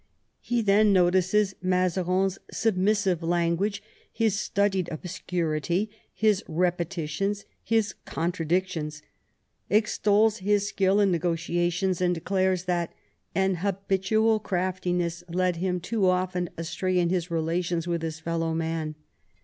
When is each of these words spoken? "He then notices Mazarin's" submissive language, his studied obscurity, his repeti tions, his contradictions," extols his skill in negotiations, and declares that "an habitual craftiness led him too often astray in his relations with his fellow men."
"He 0.51 0.63
then 0.63 0.91
notices 0.91 1.53
Mazarin's" 1.61 2.39
submissive 2.61 3.21
language, 3.21 3.83
his 4.11 4.33
studied 4.33 4.89
obscurity, 4.91 5.91
his 6.11 6.41
repeti 6.49 7.07
tions, 7.07 7.45
his 7.63 7.93
contradictions," 8.03 9.03
extols 9.69 10.37
his 10.39 10.67
skill 10.67 10.99
in 10.99 11.11
negotiations, 11.11 12.01
and 12.01 12.15
declares 12.15 12.63
that 12.63 12.91
"an 13.35 13.57
habitual 13.57 14.39
craftiness 14.39 15.23
led 15.29 15.57
him 15.57 15.79
too 15.79 16.09
often 16.09 16.49
astray 16.57 16.97
in 16.97 17.09
his 17.09 17.29
relations 17.29 17.87
with 17.87 18.01
his 18.01 18.19
fellow 18.19 18.55
men." 18.55 18.95